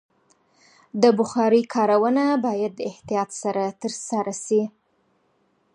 د 1.01 1.03
بخارۍ 1.17 1.63
کارونه 1.73 2.23
باید 2.45 2.71
د 2.77 2.81
احتیاط 2.91 3.29
سره 3.41 3.63
ترسره 3.81 4.33
شي. 4.45 4.61